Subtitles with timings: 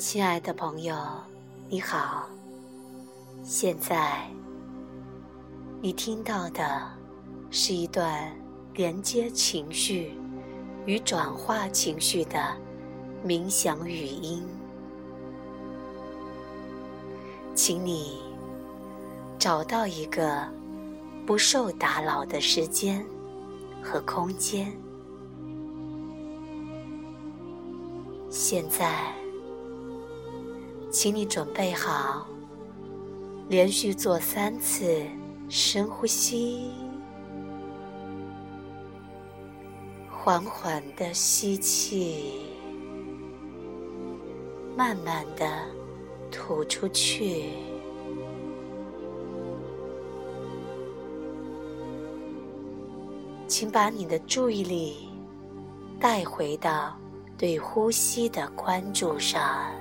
[0.00, 0.96] 亲爱的朋友，
[1.68, 2.26] 你好。
[3.42, 4.26] 现在
[5.82, 6.90] 你听到的
[7.50, 8.34] 是一段
[8.72, 10.14] 连接情绪
[10.86, 12.56] 与转化情绪的
[13.22, 14.42] 冥想语音，
[17.54, 18.22] 请你
[19.38, 20.48] 找到一个
[21.26, 23.04] 不受打扰的时间
[23.82, 24.72] 和空间。
[28.30, 29.12] 现在，
[30.92, 32.26] 请你准备好，
[33.48, 35.02] 连续做三次
[35.48, 36.72] 深呼吸，
[40.10, 42.40] 缓缓的吸气，
[44.76, 45.64] 慢慢的
[46.30, 47.50] 吐出去。
[53.46, 55.08] 请把你的注意力
[56.00, 56.96] 带回到。
[57.38, 59.72] 对呼吸的关注上，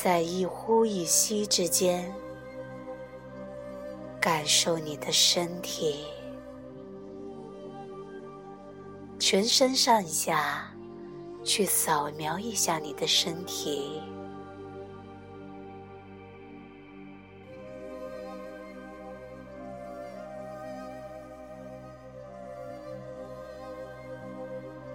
[0.00, 2.14] 在一呼一吸之间，
[4.20, 6.04] 感受你的身体，
[9.18, 10.72] 全身上下
[11.42, 14.00] 去扫描一下你的身体。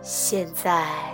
[0.00, 1.11] 现在，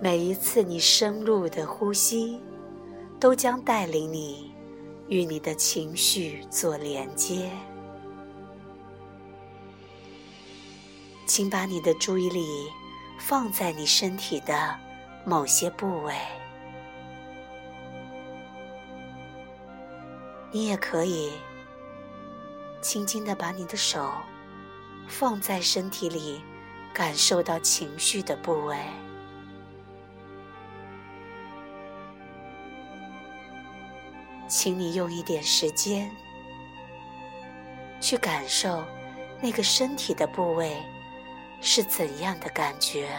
[0.00, 2.40] 每一次你深入的呼吸，
[3.18, 4.54] 都将带领你
[5.08, 7.50] 与你的情绪做连接。
[11.26, 12.46] 请把你的注意力
[13.18, 14.76] 放在你身体的
[15.24, 16.14] 某些部位，
[20.52, 21.32] 你也可以
[22.80, 24.10] 轻轻的把你的手
[25.08, 26.40] 放在身体里。
[26.94, 28.76] 感受到情绪的部位，
[34.48, 36.10] 请你用一点时间
[38.00, 38.82] 去感受
[39.40, 40.82] 那个身体的部位
[41.60, 43.10] 是怎样的感觉，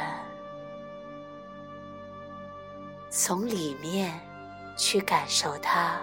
[3.09, 4.19] 从里面
[4.75, 6.01] 去感受它，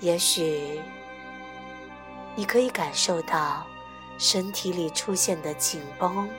[0.00, 0.80] 也许。
[2.36, 3.66] 你可以感受到
[4.16, 6.30] 身体里出现的紧绷、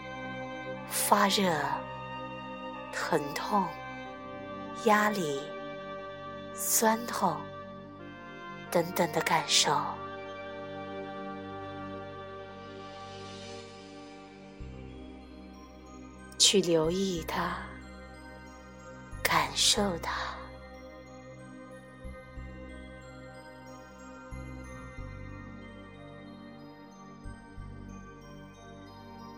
[0.90, 1.54] 发热、
[2.94, 3.68] 疼痛、
[4.86, 5.42] 压力、
[6.56, 7.40] 酸痛
[8.72, 9.80] 等等的感受，
[16.40, 17.58] 去留意它，
[19.22, 20.12] 感受它。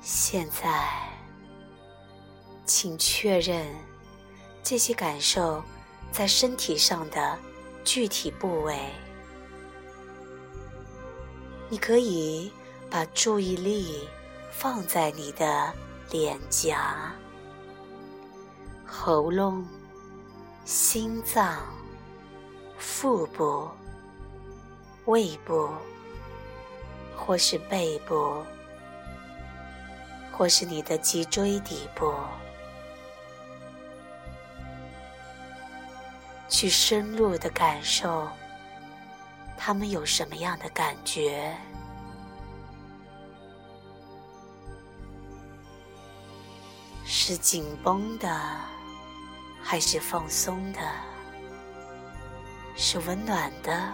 [0.01, 1.09] 现在，
[2.65, 3.67] 请确认
[4.63, 5.61] 这些感受
[6.11, 7.37] 在身体上的
[7.83, 8.79] 具体部位。
[11.69, 12.51] 你可以
[12.89, 14.07] 把注意力
[14.51, 15.73] 放在你的
[16.09, 17.13] 脸颊、
[18.85, 19.67] 喉咙、
[20.63, 21.59] 心脏、
[22.77, 23.67] 腹部、
[25.05, 25.69] 胃部，
[27.17, 28.41] 或是背部。
[30.35, 32.11] 或是你的脊椎底部，
[36.53, 38.29] 去深入的感受，
[39.57, 41.51] 他们有什么样的感觉？
[47.03, 48.39] 是紧绷的，
[49.63, 50.79] 还是放松的？
[52.75, 53.91] 是温暖的，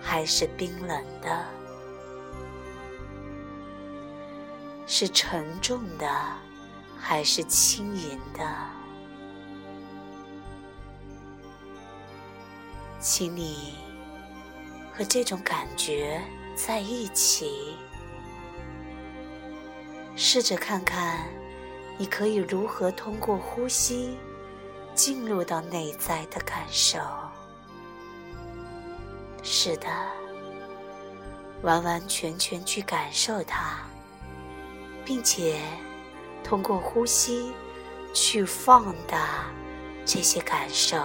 [0.00, 1.44] 还是冰冷的？
[4.86, 6.10] 是沉重的，
[6.98, 8.42] 还是轻盈的？
[13.02, 13.74] 请你
[14.94, 16.22] 和这种感觉
[16.54, 17.76] 在一起，
[20.14, 21.26] 试着看看，
[21.98, 24.16] 你可以如何通过呼吸
[24.94, 27.00] 进入到内在的感受。
[29.42, 29.88] 是的，
[31.62, 33.80] 完完全全去感受它。
[35.04, 35.60] 并且
[36.44, 37.52] 通过呼吸
[38.14, 39.46] 去放大
[40.04, 40.96] 这些感受。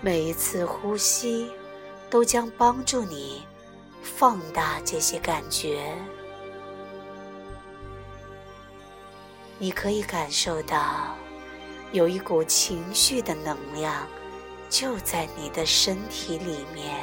[0.00, 1.50] 每一次呼吸
[2.08, 3.44] 都将帮助你
[4.02, 5.92] 放大这些感觉。
[9.58, 11.16] 你可以感受到
[11.92, 14.06] 有一股情绪的能量
[14.68, 17.00] 就在你的身体里面，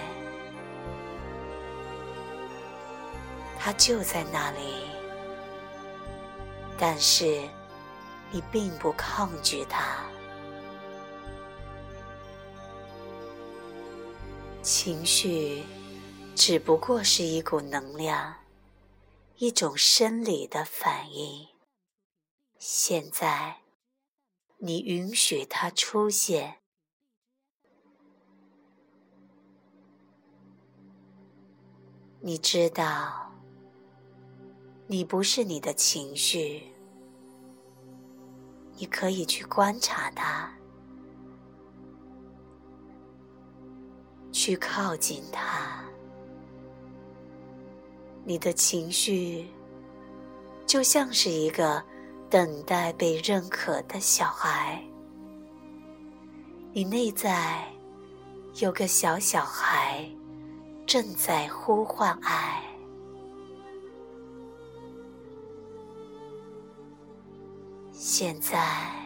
[3.60, 4.86] 它就在那里，
[6.78, 7.42] 但是
[8.30, 10.13] 你并不抗拒它。
[14.64, 15.62] 情绪
[16.36, 18.34] 只不过是一股能量，
[19.36, 21.50] 一种生理的反应。
[22.58, 23.58] 现在，
[24.60, 26.60] 你允许它出现。
[32.22, 33.34] 你知道，
[34.88, 36.64] 你不是你的情绪。
[38.78, 40.58] 你可以去观察它。
[44.34, 45.86] 去靠近他，
[48.26, 49.48] 你的情绪
[50.66, 51.82] 就像是一个
[52.32, 54.84] 等待被认可的小孩。
[56.74, 57.72] 你内在
[58.56, 60.10] 有个小小孩
[60.88, 62.64] 正在呼唤爱。
[67.92, 69.03] 现在。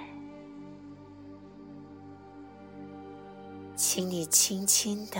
[3.97, 5.19] 请你轻轻的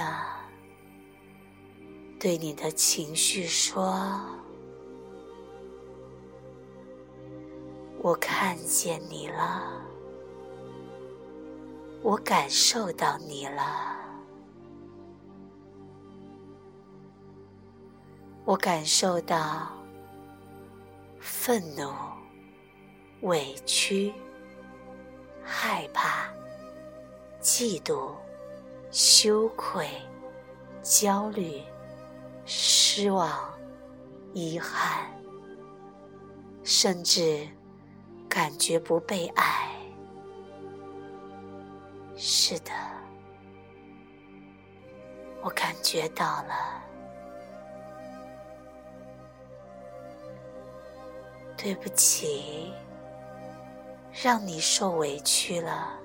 [2.20, 4.22] 对你的情绪说
[8.04, 9.82] ：“我看见你了，
[12.04, 13.98] 我感受到你了，
[18.46, 19.72] 我感受到
[21.20, 21.92] 愤怒、
[23.22, 24.14] 委屈、
[25.44, 26.30] 害怕、
[27.42, 28.12] 嫉妒。”
[28.92, 29.88] 羞愧、
[30.82, 31.62] 焦虑、
[32.46, 33.30] 失望、
[34.34, 35.06] 遗憾，
[36.64, 37.48] 甚至
[38.30, 39.70] 感觉不被爱。
[42.16, 42.72] 是的，
[45.42, 46.82] 我感觉到了。
[51.56, 52.72] 对不起，
[54.12, 56.00] 让你受委屈了。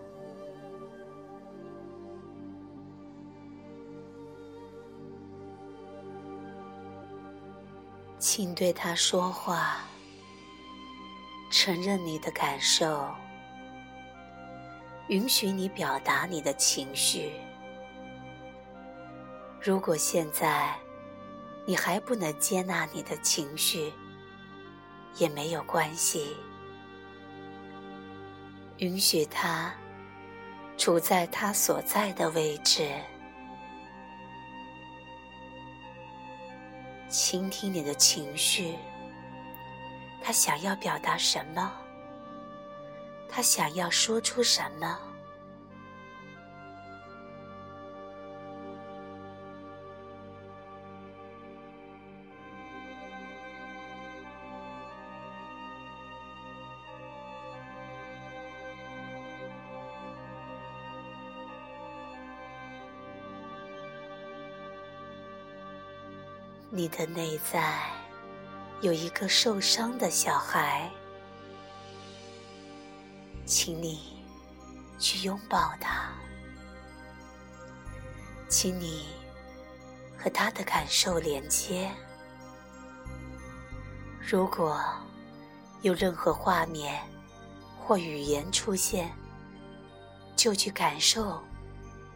[8.35, 9.83] 请对他说话，
[11.51, 13.07] 承认你的感受，
[15.09, 17.31] 允许你表达你的情绪。
[19.61, 20.75] 如果现在
[21.67, 23.93] 你还不能接纳你的情绪，
[25.19, 26.35] 也没有关系，
[28.79, 29.71] 允许他
[30.79, 32.95] 处在他所在的位置。
[37.13, 38.79] 倾听你的情绪，
[40.23, 41.71] 他想要表达什么？
[43.29, 44.99] 他想要说出什么？
[66.75, 67.83] 你的内在
[68.81, 70.91] 有一个受伤的小孩，
[73.45, 74.25] 请你
[74.99, 76.11] 去拥抱他，
[78.49, 79.05] 请你
[80.17, 81.91] 和他的感受连接。
[84.19, 84.83] 如果
[85.83, 87.03] 有任何画面
[87.79, 89.13] 或语言出现，
[90.35, 91.39] 就去感受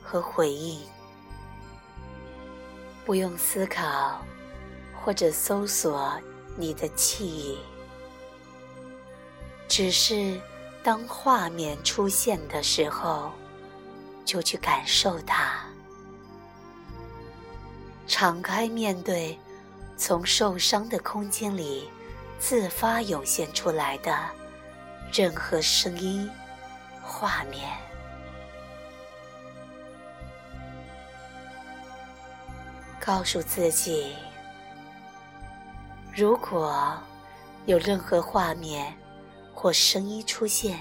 [0.02, 0.80] 和回应，
[3.04, 4.18] 不用思考。
[5.06, 6.20] 或者搜索
[6.56, 7.56] 你的记忆，
[9.68, 10.36] 只是
[10.82, 13.30] 当画面出现的时候，
[14.24, 15.60] 就去感受它，
[18.08, 19.38] 敞开面对
[19.96, 21.88] 从受伤的空间里
[22.40, 24.12] 自发涌现出来的
[25.12, 26.28] 任何声音、
[27.00, 27.62] 画面，
[32.98, 34.12] 告诉自己。
[36.16, 36.98] 如果
[37.66, 38.96] 有任何画面
[39.52, 40.78] 或声音出现，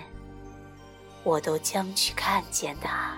[1.25, 3.17] 我都将去看见它。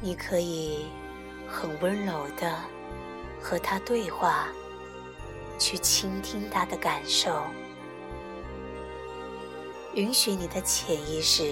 [0.00, 0.86] 你可以
[1.48, 2.58] 很温柔的
[3.40, 4.48] 和他对话，
[5.58, 7.42] 去倾听他的感受，
[9.94, 11.50] 允许你的潜意识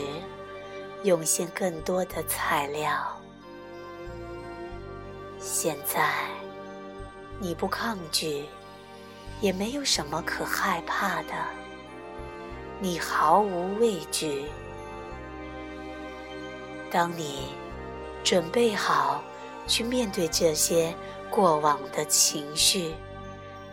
[1.05, 2.93] 涌现更多的材料。
[5.39, 6.11] 现在，
[7.39, 8.45] 你不抗拒，
[9.41, 11.33] 也没有什么可害怕的，
[12.79, 14.45] 你毫无畏惧。
[16.91, 17.55] 当你
[18.25, 19.23] 准备好
[19.69, 20.97] 去面对这些
[21.31, 22.95] 过往的情绪，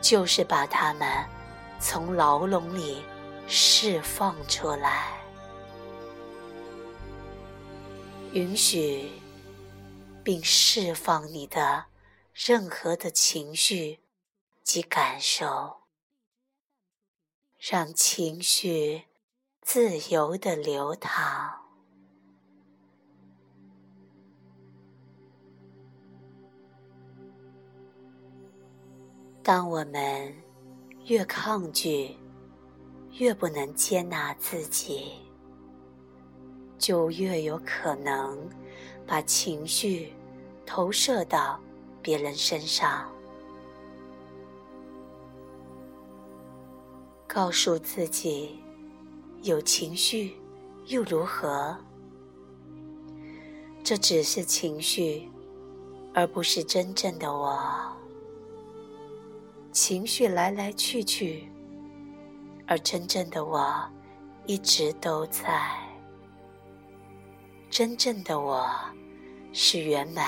[0.01, 1.08] 就是把它们
[1.79, 3.01] 从牢笼里
[3.48, 5.22] 释放出来，
[8.34, 9.10] 允许
[10.22, 11.86] 并释放你的
[12.34, 14.01] 任何的情绪
[14.63, 15.77] 及感受，
[17.58, 19.03] 让情绪
[19.62, 21.61] 自由的流淌。
[29.44, 30.32] 当我们
[31.08, 32.16] 越抗拒，
[33.18, 35.14] 越不能接纳自己，
[36.78, 38.38] 就越有可能
[39.08, 40.14] 把情绪
[40.64, 41.60] 投射到
[42.04, 43.10] 别人身上。
[47.28, 48.60] 告诉自己，
[49.42, 50.36] 有情绪
[50.86, 51.76] 又如何？
[53.84, 55.28] 这只是情绪，
[56.14, 57.98] 而不是真正的我。
[59.72, 61.50] 情绪来来去去，
[62.68, 63.74] 而真正的我
[64.46, 65.72] 一直都在。
[67.70, 68.70] 真正的我
[69.54, 70.25] 是圆满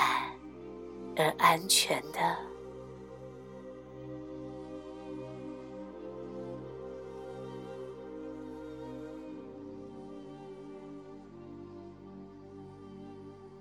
[1.14, 2.36] 而安全的。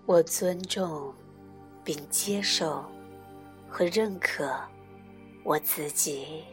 [0.06, 1.14] 我尊重
[1.84, 2.86] 并接受
[3.68, 4.58] 和认可。
[5.44, 6.44] 我自己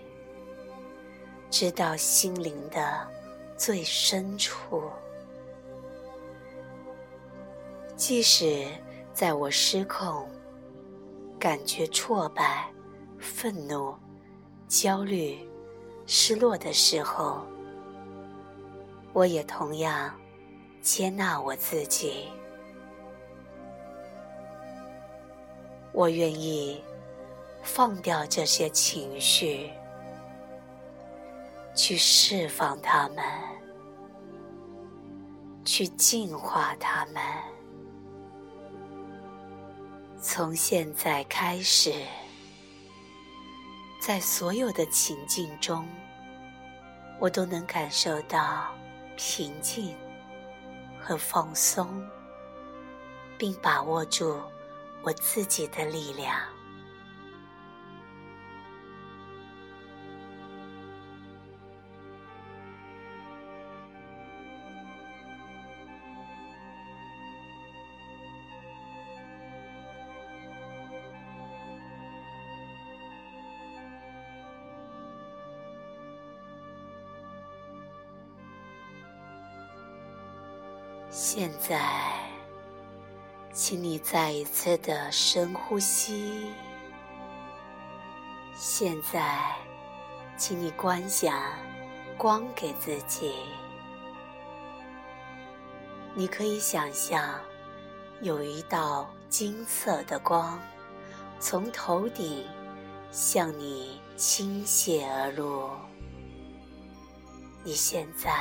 [1.49, 3.07] 知道心灵的
[3.57, 4.83] 最深处，
[7.95, 8.67] 即使
[9.15, 10.29] 在我失控、
[11.39, 12.69] 感觉挫败、
[13.19, 13.95] 愤怒、
[14.67, 15.39] 焦虑、
[16.07, 17.47] 失落的时候，
[19.13, 20.13] 我也同样
[20.83, 22.29] 接纳我自己。
[25.93, 26.83] 我愿意。
[27.63, 29.71] 放掉这些情绪，
[31.75, 33.25] 去释放它们，
[35.65, 37.23] 去净化它们。
[40.21, 41.95] 从现在开始，
[44.01, 45.87] 在所有的情境中，
[47.19, 48.75] 我都能感受到
[49.17, 49.97] 平静
[51.01, 52.07] 和放松，
[53.39, 54.39] 并把握住
[55.03, 56.37] 我自己的力量。
[81.61, 81.79] 在，
[83.53, 86.51] 请你再一次的深呼吸。
[88.55, 89.55] 现在，
[90.39, 91.39] 请你观想
[92.17, 93.35] 光给自己。
[96.15, 97.39] 你可以想象
[98.23, 100.59] 有一道金色的光
[101.39, 102.45] 从头顶
[103.13, 105.69] 向你倾泻而入。
[107.63, 108.33] 你现在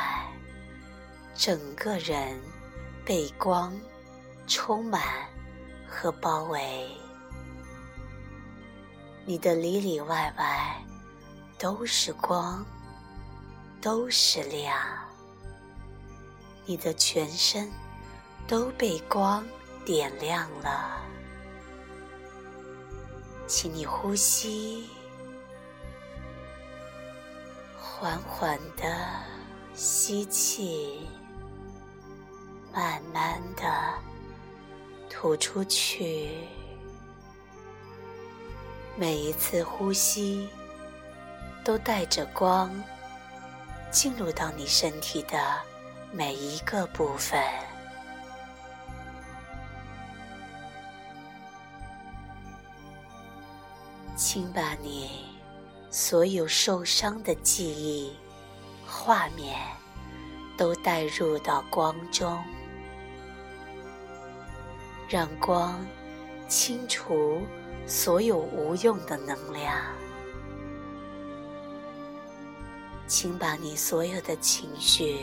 [1.35, 2.39] 整个人。
[3.09, 3.75] 被光
[4.45, 5.01] 充满
[5.87, 6.87] 和包围，
[9.25, 10.85] 你的里里外外
[11.57, 12.63] 都是光，
[13.81, 14.77] 都是亮，
[16.67, 17.71] 你的全身
[18.47, 19.43] 都被光
[19.83, 21.01] 点亮了。
[23.47, 24.87] 请你呼吸，
[27.75, 28.85] 缓缓的
[29.73, 31.07] 吸气。
[32.79, 33.93] 慢慢的
[35.09, 36.29] 吐出去，
[38.95, 40.47] 每一次呼吸
[41.61, 42.71] 都带着光
[43.91, 45.37] 进入到你身体的
[46.13, 47.43] 每一个部分。
[54.15, 55.25] 请把你
[55.91, 58.15] 所有受伤的记忆、
[58.87, 59.59] 画面
[60.57, 62.41] 都带入到光中。
[65.09, 65.83] 让光
[66.47, 67.41] 清除
[67.87, 69.75] 所有无用的能量。
[73.07, 75.21] 请把你所有的情绪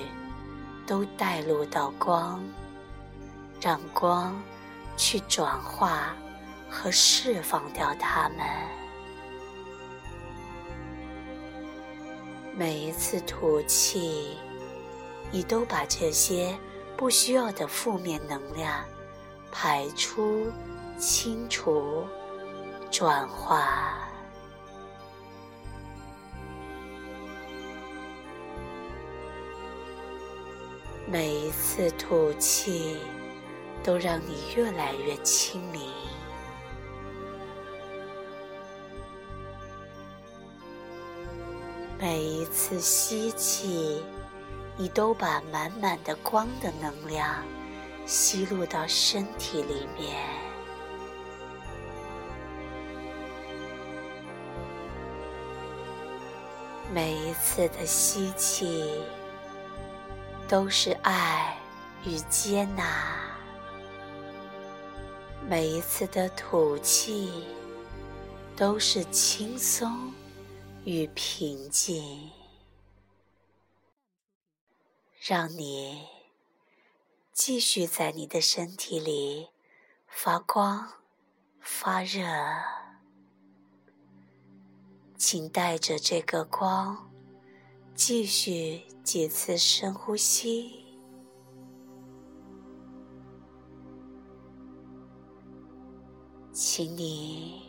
[0.85, 2.43] 都带入到光，
[3.61, 4.43] 让光
[4.97, 6.16] 去转化
[6.69, 8.38] 和释放掉它们。
[12.57, 14.37] 每一次吐气，
[15.31, 16.59] 你都把这些
[16.97, 18.85] 不需要的负面能量
[19.58, 20.52] 排出、
[20.98, 22.04] 清除、
[22.90, 23.94] 转化。
[31.10, 32.98] 每一次吐气，
[33.82, 35.80] 都让你越来越清明；
[41.98, 44.04] 每一次吸气，
[44.76, 47.42] 你都把满满的光的能量
[48.06, 50.14] 吸入到身体里面；
[56.94, 59.02] 每一次的吸气。
[60.48, 61.58] 都是爱
[62.04, 63.36] 与接纳，
[65.48, 67.32] 每一次的吐气
[68.54, 70.14] 都是轻松
[70.84, 72.30] 与平静，
[75.20, 76.00] 让你
[77.37, 79.50] 继续在你的身体里
[80.07, 80.88] 发光
[81.61, 82.25] 发热，
[85.19, 87.12] 请带着这个光。
[87.95, 90.87] 继续几次深呼吸，
[96.55, 97.62] 请你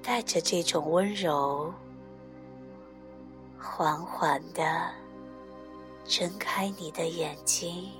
[0.00, 1.74] 带着这种温柔，
[3.58, 4.92] 缓缓的
[6.04, 7.90] 睁开你的眼睛。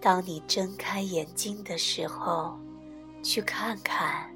[0.00, 2.58] 当你睁开眼睛的时候，
[3.22, 4.32] 去看看。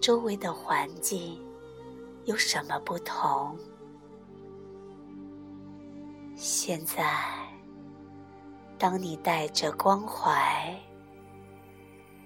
[0.00, 1.42] 周围的环境
[2.26, 3.56] 有什么不同？
[6.36, 7.10] 现在，
[8.76, 10.78] 当你带着关怀，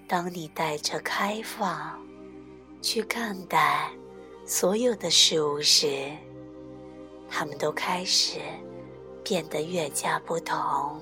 [0.09, 1.97] 当你带着开放
[2.81, 3.89] 去看待
[4.45, 6.11] 所有的事物时，
[7.29, 8.41] 他们都开始
[9.23, 11.01] 变得越加不同。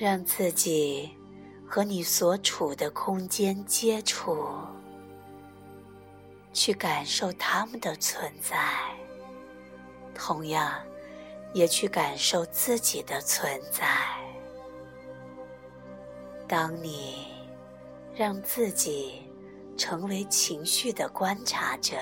[0.00, 1.14] 让自己。
[1.72, 4.44] 和你所处的空间接触，
[6.52, 8.58] 去感受他们的存在，
[10.12, 10.72] 同样
[11.54, 13.86] 也去感受自己的存在。
[16.48, 17.28] 当你
[18.16, 19.22] 让自己
[19.76, 21.94] 成为情绪的观察者，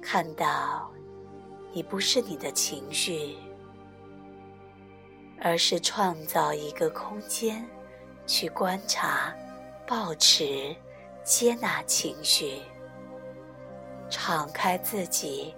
[0.00, 0.88] 看到
[1.72, 3.36] 你不是你的情绪，
[5.40, 7.64] 而是创造一个空间。
[8.26, 9.34] 去观察、
[9.84, 10.76] 保持、
[11.24, 12.62] 接纳情绪，
[14.08, 15.52] 敞开自己，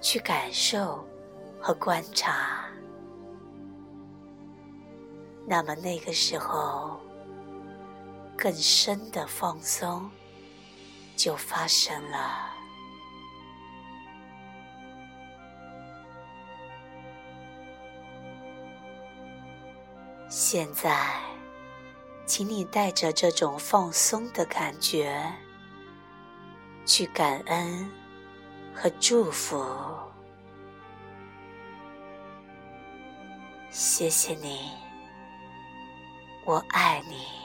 [0.00, 1.06] 去感受
[1.60, 2.64] 和观察。
[5.46, 6.98] 那么那个时候，
[8.38, 10.10] 更深的放松
[11.14, 12.57] 就发生了。
[20.28, 21.20] 现在。
[22.26, 25.32] 请你带着这种放松的感觉，
[26.84, 27.90] 去感恩
[28.74, 29.64] 和祝福。
[33.70, 34.72] 谢谢你，
[36.44, 37.37] 我爱你。